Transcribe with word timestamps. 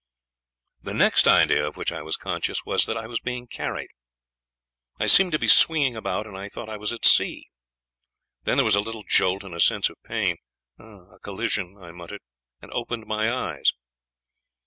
"The 0.81 0.95
next 0.95 1.27
idea 1.27 1.63
of 1.67 1.77
which 1.77 1.91
I 1.91 2.01
was 2.01 2.17
conscious 2.17 2.65
was 2.65 2.87
that 2.87 2.97
I 2.97 3.05
was 3.05 3.19
being 3.19 3.45
carried. 3.45 3.89
I 4.99 5.05
seemed 5.05 5.31
to 5.33 5.37
be 5.37 5.47
swinging 5.47 5.95
about, 5.95 6.25
and 6.25 6.35
I 6.35 6.49
thought 6.49 6.69
I 6.69 6.77
was 6.77 6.91
at 6.91 7.05
sea. 7.05 7.51
Then 8.41 8.57
there 8.57 8.65
was 8.65 8.73
a 8.73 8.81
little 8.81 9.03
jolt 9.07 9.43
and 9.43 9.53
a 9.53 9.59
sense 9.59 9.91
of 9.91 10.01
pain. 10.01 10.37
'A 10.79 11.19
collision,' 11.21 11.77
I 11.79 11.91
muttered, 11.91 12.21
and 12.63 12.71
opened 12.71 13.05
my 13.05 13.31
eyes. 13.31 13.73